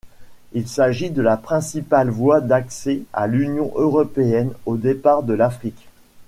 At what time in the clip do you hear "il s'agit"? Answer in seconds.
0.53-1.11